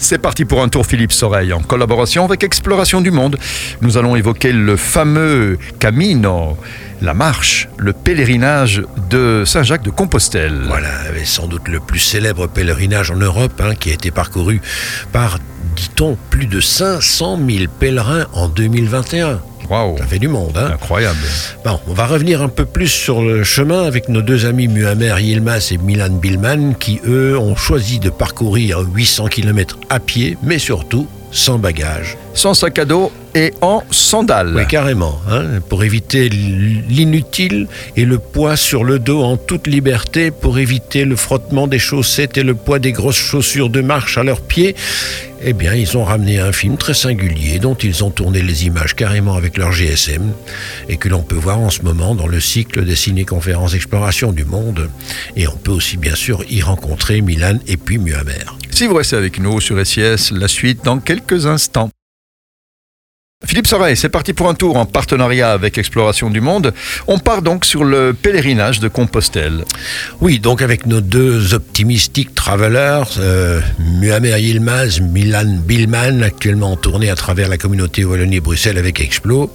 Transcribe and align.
C'est 0.00 0.18
parti 0.18 0.44
pour 0.44 0.62
un 0.62 0.68
tour 0.68 0.86
Philippe 0.86 1.10
Soreille 1.10 1.52
en 1.52 1.60
collaboration 1.60 2.24
avec 2.24 2.44
Exploration 2.44 3.00
du 3.00 3.10
Monde. 3.10 3.36
Nous 3.80 3.98
allons 3.98 4.14
évoquer 4.14 4.52
le 4.52 4.76
fameux 4.76 5.58
Camino, 5.80 6.56
la 7.02 7.14
marche, 7.14 7.68
le 7.78 7.92
pèlerinage 7.92 8.84
de 9.10 9.42
Saint-Jacques 9.44 9.82
de 9.82 9.90
Compostelle. 9.90 10.62
Voilà, 10.68 10.88
sans 11.24 11.48
doute 11.48 11.66
le 11.66 11.80
plus 11.80 11.98
célèbre 11.98 12.46
pèlerinage 12.46 13.10
en 13.10 13.16
Europe 13.16 13.60
hein, 13.60 13.74
qui 13.74 13.90
a 13.90 13.94
été 13.94 14.12
parcouru 14.12 14.60
par, 15.10 15.40
dit-on, 15.74 16.16
plus 16.30 16.46
de 16.46 16.60
500 16.60 17.36
000 17.44 17.64
pèlerins 17.80 18.26
en 18.34 18.46
2021. 18.46 19.40
Wow. 19.70 19.98
Ça 19.98 20.06
fait 20.06 20.18
du 20.18 20.28
monde, 20.28 20.56
hein 20.56 20.70
Incroyable. 20.72 21.18
Bon, 21.64 21.78
on 21.88 21.92
va 21.92 22.06
revenir 22.06 22.42
un 22.42 22.48
peu 22.48 22.64
plus 22.64 22.88
sur 22.88 23.22
le 23.22 23.44
chemin 23.44 23.84
avec 23.84 24.08
nos 24.08 24.22
deux 24.22 24.46
amis 24.46 24.68
Muammer 24.68 25.14
Yilmaz 25.20 25.72
et 25.72 25.78
Milan 25.78 26.10
Bilman 26.10 26.74
qui, 26.78 27.00
eux, 27.06 27.38
ont 27.38 27.56
choisi 27.56 27.98
de 27.98 28.10
parcourir 28.10 28.80
800 28.80 29.26
km 29.26 29.78
à 29.90 30.00
pied, 30.00 30.38
mais 30.42 30.58
surtout 30.58 31.06
sans 31.30 31.58
bagages. 31.58 32.16
Sans 32.38 32.54
sac 32.54 32.78
à 32.78 32.84
dos 32.84 33.10
et 33.34 33.52
en 33.62 33.82
sandales. 33.90 34.54
Oui, 34.54 34.64
carrément, 34.68 35.20
hein, 35.28 35.58
pour 35.68 35.82
éviter 35.82 36.28
l'inutile 36.28 37.66
et 37.96 38.04
le 38.04 38.20
poids 38.20 38.54
sur 38.54 38.84
le 38.84 39.00
dos 39.00 39.24
en 39.24 39.36
toute 39.36 39.66
liberté, 39.66 40.30
pour 40.30 40.60
éviter 40.60 41.04
le 41.04 41.16
frottement 41.16 41.66
des 41.66 41.80
chaussettes 41.80 42.38
et 42.38 42.44
le 42.44 42.54
poids 42.54 42.78
des 42.78 42.92
grosses 42.92 43.16
chaussures 43.16 43.70
de 43.70 43.80
marche 43.80 44.18
à 44.18 44.22
leurs 44.22 44.40
pieds. 44.40 44.76
Eh 45.42 45.52
bien, 45.52 45.74
ils 45.74 45.98
ont 45.98 46.04
ramené 46.04 46.38
un 46.38 46.52
film 46.52 46.76
très 46.76 46.94
singulier 46.94 47.58
dont 47.58 47.74
ils 47.74 48.04
ont 48.04 48.10
tourné 48.10 48.40
les 48.40 48.66
images 48.66 48.94
carrément 48.94 49.34
avec 49.34 49.58
leur 49.58 49.72
GSM 49.72 50.30
et 50.88 50.96
que 50.96 51.08
l'on 51.08 51.22
peut 51.22 51.34
voir 51.34 51.58
en 51.58 51.70
ce 51.70 51.82
moment 51.82 52.14
dans 52.14 52.28
le 52.28 52.38
cycle 52.38 52.84
des 52.84 52.94
ciné-conférences 52.94 53.74
Exploration 53.74 54.30
du 54.30 54.44
Monde. 54.44 54.88
Et 55.34 55.48
on 55.48 55.56
peut 55.56 55.72
aussi 55.72 55.96
bien 55.96 56.14
sûr 56.14 56.44
y 56.48 56.62
rencontrer 56.62 57.20
Milan 57.20 57.58
et 57.66 57.76
puis 57.76 57.98
Muammer. 57.98 58.44
Si 58.70 58.86
vous 58.86 58.94
restez 58.94 59.16
avec 59.16 59.40
nous 59.40 59.60
sur 59.60 59.84
SIS, 59.84 60.30
la 60.30 60.46
suite 60.46 60.84
dans 60.84 61.00
quelques 61.00 61.46
instants. 61.46 61.90
Philippe 63.46 63.68
Soreille, 63.68 63.96
c'est 63.96 64.08
parti 64.08 64.32
pour 64.32 64.48
un 64.48 64.54
tour 64.54 64.76
en 64.76 64.84
partenariat 64.84 65.52
avec 65.52 65.78
Exploration 65.78 66.28
du 66.28 66.40
Monde. 66.40 66.74
On 67.06 67.20
part 67.20 67.40
donc 67.40 67.64
sur 67.64 67.84
le 67.84 68.12
pèlerinage 68.12 68.80
de 68.80 68.88
Compostelle. 68.88 69.64
Oui, 70.20 70.40
donc 70.40 70.60
avec 70.60 70.86
nos 70.86 71.00
deux 71.00 71.54
optimistiques 71.54 72.34
travelers, 72.34 73.04
euh, 73.18 73.60
Muammer 73.78 74.40
Yilmaz, 74.40 75.00
Milan 75.00 75.60
Billman, 75.64 76.22
actuellement 76.22 76.72
en 76.72 76.76
tournée 76.76 77.10
à 77.10 77.14
travers 77.14 77.48
la 77.48 77.58
communauté 77.58 78.04
Wallonie-Bruxelles 78.04 78.76
avec 78.76 79.00
Explo. 79.00 79.50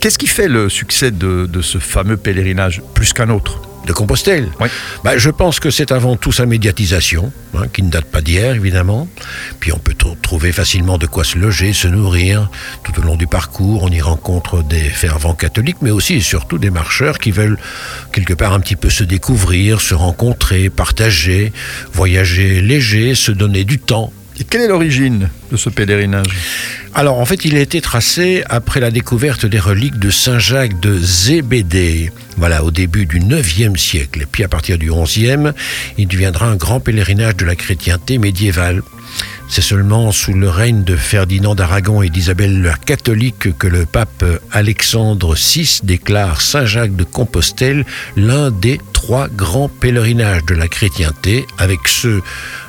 Qu'est-ce 0.00 0.16
qui 0.16 0.28
fait 0.28 0.48
le 0.48 0.68
succès 0.68 1.10
de, 1.10 1.46
de 1.46 1.62
ce 1.62 1.78
fameux 1.78 2.16
pèlerinage 2.16 2.80
plus 2.94 3.12
qu'un 3.12 3.28
autre? 3.28 3.67
De 3.88 3.92
Compostelle. 3.94 4.48
Oui. 4.60 4.68
Bah, 5.02 5.16
je 5.16 5.30
pense 5.30 5.58
que 5.58 5.70
c'est 5.70 5.90
avant 5.90 6.16
tout 6.16 6.30
sa 6.30 6.46
médiatisation, 6.46 7.32
hein, 7.56 7.64
qui 7.72 7.82
ne 7.82 7.90
date 7.90 8.04
pas 8.04 8.20
d'hier 8.20 8.54
évidemment. 8.54 9.08
Puis 9.58 9.72
on 9.72 9.78
peut 9.78 9.94
trouver 10.22 10.52
facilement 10.52 10.98
de 10.98 11.06
quoi 11.06 11.24
se 11.24 11.38
loger, 11.38 11.72
se 11.72 11.88
nourrir. 11.88 12.50
Tout 12.84 12.92
au 13.00 13.02
long 13.02 13.16
du 13.16 13.26
parcours, 13.26 13.82
on 13.82 13.88
y 13.88 14.00
rencontre 14.00 14.62
des 14.62 14.80
fervents 14.80 15.34
catholiques, 15.34 15.78
mais 15.80 15.90
aussi 15.90 16.14
et 16.14 16.20
surtout 16.20 16.58
des 16.58 16.70
marcheurs 16.70 17.18
qui 17.18 17.30
veulent 17.30 17.58
quelque 18.12 18.34
part 18.34 18.52
un 18.52 18.60
petit 18.60 18.76
peu 18.76 18.90
se 18.90 19.04
découvrir, 19.04 19.80
se 19.80 19.94
rencontrer, 19.94 20.68
partager, 20.68 21.52
voyager 21.92 22.60
léger, 22.60 23.14
se 23.14 23.32
donner 23.32 23.64
du 23.64 23.78
temps. 23.78 24.12
Et 24.40 24.44
quelle 24.44 24.62
est 24.62 24.68
l'origine 24.68 25.30
de 25.50 25.56
ce 25.56 25.68
pèlerinage 25.70 26.36
alors 26.94 27.20
en 27.20 27.24
fait, 27.26 27.44
il 27.44 27.54
a 27.54 27.60
été 27.60 27.80
tracé 27.80 28.42
après 28.48 28.80
la 28.80 28.90
découverte 28.90 29.46
des 29.46 29.60
reliques 29.60 29.98
de 29.98 30.10
Saint 30.10 30.38
Jacques 30.38 30.80
de 30.80 30.98
Zébédée, 30.98 32.10
voilà, 32.36 32.64
au 32.64 32.70
début 32.70 33.06
du 33.06 33.20
9e 33.20 33.76
siècle. 33.76 34.22
Et 34.22 34.26
puis 34.26 34.42
à 34.42 34.48
partir 34.48 34.78
du 34.78 34.90
11e, 34.90 35.52
il 35.96 36.08
deviendra 36.08 36.46
un 36.46 36.56
grand 36.56 36.80
pèlerinage 36.80 37.36
de 37.36 37.44
la 37.44 37.54
chrétienté 37.54 38.18
médiévale. 38.18 38.82
C'est 39.48 39.62
seulement 39.62 40.12
sous 40.12 40.32
le 40.32 40.48
règne 40.48 40.82
de 40.82 40.96
Ferdinand 40.96 41.54
d'Aragon 41.54 42.02
et 42.02 42.10
d'Isabelle 42.10 42.62
la 42.62 42.74
catholique 42.74 43.56
que 43.56 43.66
le 43.66 43.86
pape 43.86 44.24
Alexandre 44.50 45.34
VI 45.34 45.80
déclare 45.84 46.40
Saint 46.40 46.66
Jacques 46.66 46.96
de 46.96 47.04
Compostelle 47.04 47.86
l'un 48.16 48.50
des 48.50 48.78
trois 48.98 49.28
grands 49.28 49.68
pèlerinages 49.68 50.44
de 50.44 50.56
la 50.56 50.66
chrétienté 50.66 51.46
avec 51.56 51.86
ceux 51.86 52.20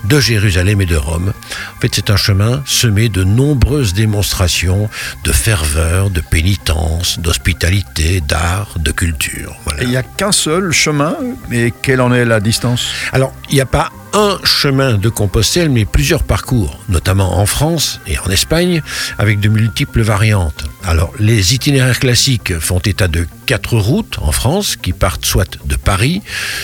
de 0.03 0.19
Jérusalem 0.19 0.79
et 0.79 0.85
de 0.85 0.95
Rome. 0.95 1.33
En 1.75 1.81
fait, 1.81 1.89
c'est 1.95 2.11
un 2.11 2.17
chemin 2.17 2.61
semé 2.67 3.09
de 3.09 3.23
nombreuses 3.23 3.95
démonstrations 3.95 4.91
de 5.23 5.31
ferveur, 5.31 6.11
de 6.11 6.21
pénitence, 6.21 7.17
d'hospitalité, 7.19 8.21
d'art, 8.21 8.75
de 8.77 8.91
culture. 8.91 9.55
il 9.81 9.89
n'y 9.89 9.97
a 9.97 10.03
qu'un 10.03 10.31
seul 10.31 10.71
chemin, 10.71 11.15
mais 11.49 11.73
quelle 11.81 11.99
en 11.99 12.13
est 12.13 12.25
la 12.25 12.39
distance? 12.39 12.91
Alors, 13.11 13.33
il 13.49 13.55
n'y 13.55 13.61
a 13.61 13.65
pas 13.65 13.91
un 14.13 14.37
chemin 14.43 14.99
de 14.99 15.09
Compostelle, 15.09 15.69
mais 15.69 15.85
plusieurs 15.85 16.23
parcours, 16.23 16.79
notamment 16.89 17.39
en 17.39 17.47
France 17.47 18.01
et 18.05 18.19
en 18.19 18.29
Espagne, 18.29 18.83
avec 19.17 19.39
de 19.39 19.49
multiples 19.49 20.01
variantes. 20.01 20.68
Alors, 20.83 21.11
les 21.19 21.53
itinéraires 21.53 21.99
classiques 21.99 22.57
font 22.59 22.79
état 22.79 23.07
de 23.07 23.27
quatre 23.45 23.77
routes 23.77 24.17
en 24.21 24.31
France 24.31 24.75
qui 24.75 24.93
partent 24.93 25.25
soit 25.25 25.57
de 25.65 25.75
Paris, 25.75 26.21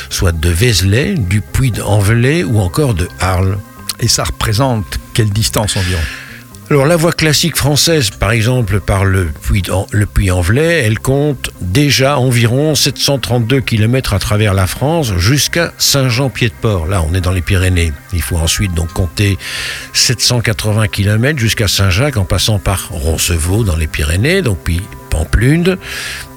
soit 0.09 0.31
de 0.31 0.49
Vézelay, 0.49 1.15
du 1.15 1.41
Puy-en-Velay 1.41 2.43
ou 2.43 2.59
encore 2.59 2.93
de 2.93 3.07
Arles. 3.19 3.57
Et 3.99 4.07
ça 4.07 4.23
représente 4.23 4.99
quelle 5.13 5.29
distance 5.29 5.75
environ? 5.77 6.01
Alors 6.71 6.87
la 6.87 6.95
voie 6.95 7.11
classique 7.11 7.55
française, 7.55 8.09
par 8.09 8.31
exemple 8.31 8.79
par 8.79 9.05
le 9.05 9.27
Puy-en-Velay, 10.05 10.81
elle 10.83 10.97
compte 10.97 11.51
déjà 11.61 12.17
environ 12.17 12.73
732 12.73 13.61
km 13.61 14.13
à 14.13 14.19
travers 14.19 14.55
la 14.55 14.65
France 14.65 15.13
jusqu'à 15.17 15.73
Saint-Jean-Pied-de-Port. 15.77 16.87
Là, 16.87 17.03
on 17.07 17.13
est 17.13 17.21
dans 17.21 17.31
les 17.31 17.43
Pyrénées. 17.43 17.93
Il 18.13 18.21
faut 18.21 18.37
ensuite 18.37 18.73
donc 18.73 18.91
compter 18.93 19.37
780 19.93 20.87
km 20.87 21.37
jusqu'à 21.37 21.67
Saint-Jacques 21.67 22.17
en 22.17 22.25
passant 22.25 22.57
par 22.57 22.89
Roncevaux 22.89 23.63
dans 23.63 23.75
les 23.75 23.87
Pyrénées, 23.87 24.41
donc 24.41 24.57
puis 24.63 24.81
Pamplune, 25.11 25.77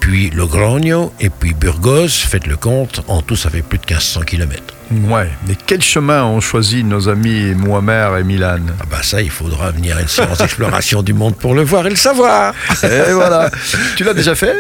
puis 0.00 0.30
Logrogno 0.30 1.12
et 1.20 1.30
puis 1.30 1.54
Burgos. 1.54 2.08
Faites 2.08 2.46
le 2.46 2.56
compte, 2.56 3.02
en 3.08 3.22
tout 3.22 3.36
ça 3.36 3.50
fait 3.50 3.62
plus 3.62 3.78
de 3.78 3.84
1500 3.84 4.22
km. 4.22 4.62
Ouais, 4.90 5.28
mais 5.46 5.54
quel 5.66 5.82
chemin 5.82 6.24
ont 6.24 6.40
choisi 6.40 6.82
nos 6.82 7.10
amis 7.10 7.54
Mohamed 7.54 8.20
et 8.20 8.24
Milan? 8.24 8.60
Ah 8.80 8.84
bah 8.90 9.02
ça, 9.02 9.20
il 9.20 9.28
faudra 9.30 9.70
venir 9.70 9.98
à 9.98 10.00
une 10.00 10.08
séance 10.08 10.38
d'exploration 10.38 11.02
du 11.02 11.12
monde 11.12 11.36
pour 11.36 11.54
le 11.54 11.62
voir 11.62 11.86
et 11.86 11.90
le 11.90 11.96
savoir. 11.96 12.54
Et 12.82 13.12
voilà. 13.12 13.50
Tu 13.96 14.04
l'as 14.04 14.14
déjà 14.14 14.34
fait? 14.34 14.56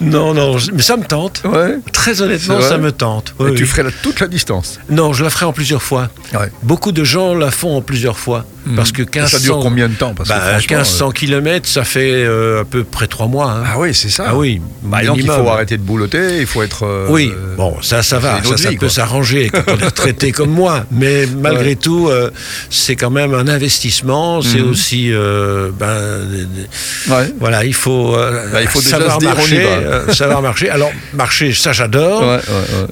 Non, 0.00 0.32
non, 0.32 0.56
mais 0.72 0.82
ça 0.82 0.96
me 0.96 1.04
tente. 1.04 1.42
Ouais. 1.44 1.78
Très 1.92 2.22
honnêtement, 2.22 2.62
ça 2.62 2.78
me 2.78 2.92
tente. 2.92 3.34
et 3.46 3.54
tu 3.54 3.66
ferais 3.66 3.84
toute 4.02 4.20
la 4.20 4.26
distance? 4.26 4.80
Non, 4.88 5.12
je 5.12 5.22
la 5.22 5.30
ferai 5.30 5.44
en 5.44 5.52
plusieurs 5.52 5.82
fois. 5.82 6.08
Ouais. 6.32 6.50
Beaucoup 6.62 6.92
de 6.92 7.04
gens 7.04 7.34
la 7.34 7.50
font 7.50 7.76
en 7.76 7.82
plusieurs 7.82 8.18
fois. 8.18 8.46
Mhm. 8.64 8.76
Parce 8.76 8.92
que 8.92 9.02
1500, 9.02 9.28
ça 9.28 9.38
dure 9.42 9.58
combien 9.60 9.88
de 9.88 9.94
temps? 9.94 10.14
Parce 10.14 10.28
bah, 10.28 10.56
1500 10.58 11.10
km, 11.10 11.68
ça 11.68 11.84
fait 11.84 12.24
euh, 12.24 12.62
à 12.62 12.64
peu 12.64 12.84
près 12.84 13.06
trois 13.06 13.26
mois. 13.26 13.50
Hein. 13.50 13.64
Ah 13.66 13.78
oui, 13.78 13.94
c'est 13.94 14.08
ça. 14.08 14.26
Ah 14.28 14.36
oui. 14.36 14.60
Bah, 14.82 15.04
donc 15.04 15.18
il 15.18 15.26
faut 15.26 15.48
arrêter 15.48 15.76
de 15.76 15.82
boulotter, 15.82 16.40
il 16.40 16.46
faut 16.46 16.62
être. 16.62 16.84
Euh, 16.84 17.06
oui, 17.10 17.32
bon, 17.56 17.76
ça, 17.82 18.02
ça 18.02 18.18
va, 18.18 18.42
ça, 18.42 18.56
ça 18.56 18.70
peut 18.78 18.88
s'arranger 18.88 19.50
quand 19.50 19.62
on 19.66 19.86
est 19.86 19.90
traité 19.90 20.32
comme 20.38 20.50
moi. 20.50 20.84
Mais 20.90 21.26
malgré 21.26 21.76
tout, 21.76 22.08
euh, 22.08 22.30
c'est 22.70 22.96
quand 22.96 23.10
même 23.10 23.34
un 23.34 23.48
investissement. 23.48 24.40
C'est 24.42 24.60
mhm. 24.60 24.70
aussi, 24.70 25.10
ben, 25.10 25.96
ouais. 27.10 27.32
voilà, 27.38 27.64
il 27.64 27.74
faut, 27.74 28.12
bah, 28.12 28.62
il 28.62 28.68
faut 28.68 28.80
savoir 28.80 29.20
marcher, 29.20 29.66
savoir 30.12 30.42
marcher. 30.42 30.70
Alors 30.70 30.90
marcher, 31.14 31.52
ça 31.52 31.72
j'adore, 31.72 32.38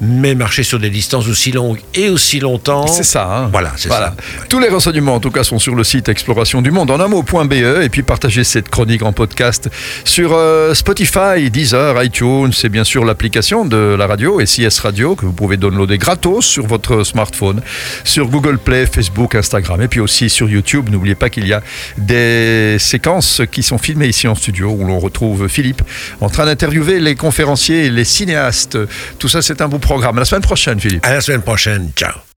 mais 0.01 0.35
marcher 0.35 0.63
sur 0.63 0.79
des 0.79 0.91
distances 0.91 1.29
aussi 1.29 1.53
longues 1.53 1.81
et 1.95 2.09
aussi 2.09 2.41
longtemps. 2.41 2.87
C'est 2.87 3.03
ça. 3.03 3.29
Hein. 3.31 3.49
Voilà, 3.53 3.73
c'est 3.77 3.89
ça. 3.89 4.15
Tous 4.49 4.59
les 4.59 4.69
renseignements, 4.69 5.15
en 5.15 5.21
tout 5.21 5.31
cas, 5.31 5.45
sont 5.45 5.59
sur 5.59 5.75
le 5.75 5.85
site 5.85 6.09
Exploration 6.09 6.63
du 6.63 6.71
Monde 6.71 6.91
en 6.91 7.01
un 7.01 7.09
mot.be 7.09 7.53
et 7.53 7.89
puis 7.89 8.03
partagez 8.03 8.45
cette 8.45 8.69
chronique 8.69 9.03
en 9.03 9.13
podcast 9.13 9.69
sur 10.05 10.33
euh, 10.33 10.75
Spotify, 10.75 11.51
Deezer, 11.67 12.01
iTunes 12.05 12.53
et 12.63 12.69
bien 12.69 12.85
sûr 12.85 13.05
l'application 13.05 13.65
de 13.65 13.97
la 13.99 14.07
radio 14.07 14.45
SIS 14.47 14.79
Radio 14.79 15.17
que 15.17 15.27
vous 15.27 15.33
pouvez 15.33 15.57
downloader 15.57 15.99
gratos 15.99 16.47
sur 16.47 16.65
votre 16.65 17.03
smartphone, 17.03 17.61
sur 18.05 18.29
Google 18.29 18.59
Play, 18.59 18.87
Facebook, 18.87 19.35
Instagram 19.35 19.83
et 19.83 19.89
puis 19.89 19.99
aussi 19.99 20.31
sur 20.31 20.49
YouTube. 20.49 20.91
N'oubliez 20.91 21.17
pas 21.17 21.29
qu'il 21.29 21.45
y 21.49 21.53
a 21.53 21.63
des 21.99 22.77
séquences 22.79 23.43
qui 23.51 23.65
sont 23.65 23.79
filmées 23.79 24.07
ici 24.07 24.29
en 24.29 24.37
studio 24.37 24.71
où 24.79 24.85
l'on 24.85 25.01
retrouve 25.01 25.49
Philippe 25.49 25.83
en 26.21 26.29
train 26.29 26.47
d'interviewer 26.47 27.01
les 27.01 27.17
conférenciers 27.17 27.87
et 27.87 27.91
les 27.91 28.05
cinéastes. 28.05 28.79
Tout 29.19 29.27
ça, 29.27 29.43
c'est 29.43 29.61
un 29.61 29.67
beau 29.67 29.79
programme. 29.79 30.19
À 30.19 30.21
la 30.21 30.25
semaine 30.25 30.43
prochaine, 30.43 30.79
Philippe. 30.79 31.05
À 31.05 31.15
la 31.15 31.21
semaine 31.21 31.43
prochaine. 31.43 31.91
Ciao. 31.97 32.27